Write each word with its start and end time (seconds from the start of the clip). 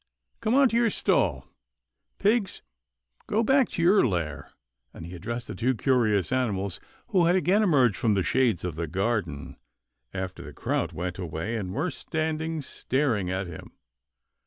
Come 0.39 0.55
on 0.55 0.67
to 0.69 0.77
your 0.77 0.89
stall— 0.89 1.45
Pigs, 2.17 2.63
go 3.27 3.43
back 3.43 3.69
to 3.69 3.83
your 3.83 4.03
lair," 4.03 4.49
and 4.95 5.05
he 5.05 5.13
ad 5.13 5.21
dressed 5.21 5.47
the 5.47 5.53
two 5.53 5.75
curious 5.75 6.31
animals 6.31 6.79
who 7.09 7.25
had 7.27 7.35
again 7.35 7.61
emerged 7.61 7.97
from 7.97 8.15
the 8.15 8.23
shades 8.23 8.63
of 8.63 8.75
the 8.75 8.87
garden, 8.87 9.57
after 10.11 10.41
the 10.41 10.53
crowd 10.53 10.91
went 10.91 11.19
away, 11.19 11.55
and 11.55 11.71
were 11.71 11.91
standing 11.91 12.63
staring 12.63 13.29
at 13.29 13.45
him. 13.45 13.73